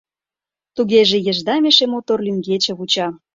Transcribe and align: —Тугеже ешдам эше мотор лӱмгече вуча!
—Тугеже 0.75 1.17
ешдам 1.31 1.63
эше 1.69 1.85
мотор 1.93 2.19
лӱмгече 2.25 2.71
вуча! 2.77 3.07